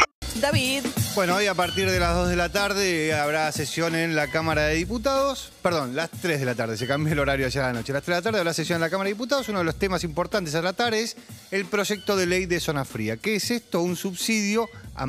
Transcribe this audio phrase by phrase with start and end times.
[0.41, 0.85] David,
[1.17, 4.67] Bueno, hoy a partir de las 2 de la tarde habrá sesión en la Cámara
[4.67, 5.51] de Diputados.
[5.61, 7.93] Perdón, las 3 de la tarde, se cambió el horario ayer a la noche.
[7.93, 9.48] Las 3 de la tarde habrá sesión en la Cámara de Diputados.
[9.48, 11.17] Uno de los temas importantes a tratar es
[11.51, 13.17] el proyecto de ley de zona fría.
[13.17, 13.83] ¿Qué es esto?
[13.83, 14.69] Un subsidio,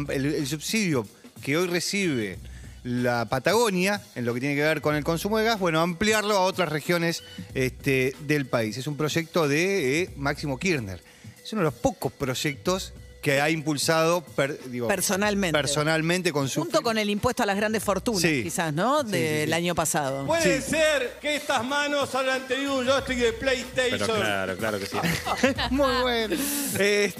[0.10, 1.06] el subsidio
[1.44, 2.40] que hoy recibe
[2.84, 6.36] la Patagonia, en lo que tiene que ver con el consumo de gas, bueno, ampliarlo
[6.36, 7.24] a otras regiones
[7.54, 8.76] este, del país.
[8.76, 11.00] Es un proyecto de eh, Máximo Kirchner.
[11.44, 15.58] Es uno de los pocos proyectos que ha impulsado per- digo, Personalmente.
[15.58, 18.44] personalmente con su junto con el impuesto a las grandes fortunas, Sí.
[18.44, 19.02] quizás, ¿no?
[19.04, 19.54] Del sí, sí.
[19.54, 20.26] año pasado.
[20.26, 24.00] Puede ser que estas manos hayan tenido un joystick de PlayStation.
[24.00, 24.98] Pero claro, claro que sí.
[25.70, 26.36] Muy bueno.
[26.78, 27.14] Este,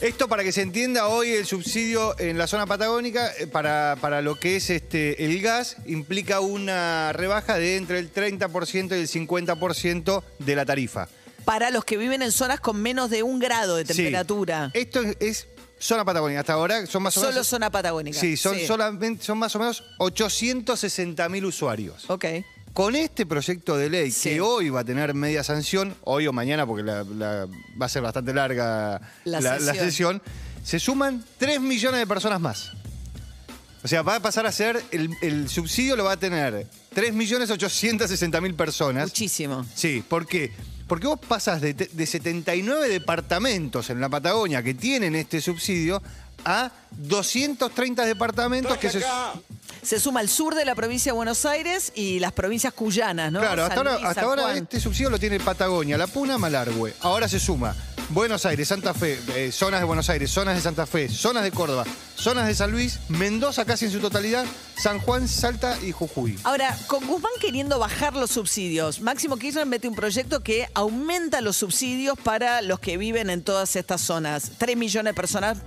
[0.00, 4.22] esto para que se entienda, hoy el subsidio en la zona patagónica eh, para, para
[4.22, 9.08] lo que es este, el gas implica una rebaja de entre el 30% y el
[9.08, 11.08] 50% de la tarifa.
[11.44, 13.94] Para los que viven en zonas con menos de un grado de Sí.
[13.94, 14.70] temperatura.
[14.74, 15.46] Esto es, es
[15.78, 16.40] zona patagónica.
[16.40, 17.46] Hasta ahora son más o Solo menos...
[17.46, 18.18] zona patagónica.
[18.18, 22.08] Sí, son, solamente, son más o menos 860 mil usuarios.
[22.08, 22.24] Ok.
[22.72, 24.30] Con este proyecto de ley, Sí.
[24.30, 27.46] que hoy va a tener media sanción, hoy o mañana, porque la- la-
[27.80, 29.84] va a ser bastante larga La la, la sesión.
[30.20, 30.22] sesión,
[30.64, 32.72] se suman 3 millones de personas más.
[33.84, 38.56] O sea, va a pasar a ser, el, el subsidio lo va a tener 3.860.000
[38.56, 39.04] personas.
[39.08, 39.64] Muchísimo.
[39.74, 40.48] Sí, ¿por qué?
[40.48, 46.02] Porque vos pasas de, de 79 departamentos en la Patagonia que tienen este subsidio
[46.44, 49.02] a 230 departamentos que se...
[49.82, 53.40] Se suma el sur de la provincia de Buenos Aires y las provincias cuyanas, ¿no?
[53.40, 56.94] Claro, hasta San ahora, Luis, hasta ahora este subsidio lo tiene Patagonia, La Puna, Malargüe.
[57.00, 57.76] Ahora se suma
[58.10, 61.50] Buenos Aires, Santa Fe, eh, zonas de Buenos Aires, zonas de Santa Fe, zonas de
[61.50, 64.44] Córdoba, zonas de San Luis, Mendoza casi en su totalidad,
[64.76, 66.38] San Juan, Salta y Jujuy.
[66.44, 71.56] Ahora, con Guzmán queriendo bajar los subsidios, Máximo Kirchner mete un proyecto que aumenta los
[71.56, 74.52] subsidios para los que viven en todas estas zonas.
[74.58, 75.58] Tres millones de personas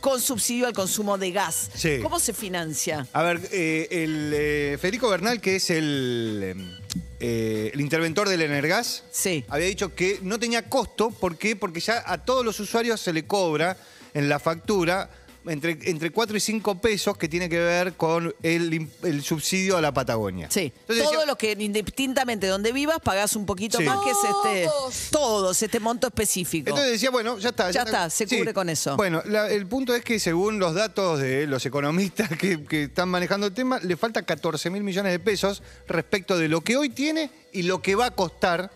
[0.00, 1.70] con subsidio al consumo de gas.
[1.74, 1.98] Sí.
[2.02, 3.06] ¿Cómo se financia?
[3.12, 6.78] A ver, eh, el eh, Federico Bernal, que es el,
[7.20, 9.44] eh, el interventor del Energas, Sí.
[9.48, 11.10] había dicho que no tenía costo.
[11.10, 11.54] ¿Por qué?
[11.54, 13.76] Porque ya a todos los usuarios se le cobra
[14.14, 15.08] en la factura
[15.46, 18.88] entre, entre 4 y 5 pesos que tiene que ver con el,
[19.22, 20.48] subsidio a la Patagonia.
[20.50, 20.72] Sí.
[20.80, 23.84] Entonces Todo decía- lo que indistintamente donde vivas pagás un poquito Sí.
[23.84, 24.70] más que es este.
[25.10, 26.68] Todos, este monto específico.
[26.68, 27.70] Entonces decía, bueno, ya está.
[27.70, 28.96] Ya está, se cubre con eso.
[28.96, 33.08] Bueno, la- el punto es que según los datos de los economistas que, que están
[33.08, 36.90] manejando el tema, le falta 14 mil millones de pesos respecto de lo que hoy
[36.90, 38.70] tiene y lo que va a costar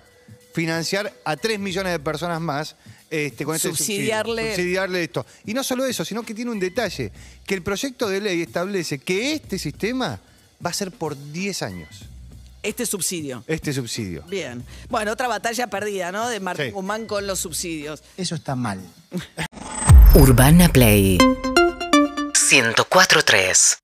[0.53, 2.77] financiar a 3 millones de personas más.
[3.15, 4.55] Este, con este Subsidiarle- subsidio.
[4.57, 5.27] subsidiarle esto.
[5.47, 7.13] Y no solo eso, sino que tiene un detalle,
[7.47, 10.19] que el proyecto de ley establece que este sistema
[10.65, 12.07] va a ser por 10 años,
[12.63, 13.45] Este subsidio.
[13.47, 14.23] este subsidio.
[14.29, 14.65] Bien.
[14.89, 16.29] Bueno, otra batalla perdida, ¿no?
[16.29, 16.71] De Martín Sí.
[16.73, 18.03] Guzmán con los subsidios.
[18.17, 18.81] Eso está mal.
[20.15, 21.19] Urbana Play
[22.33, 23.79] 104.3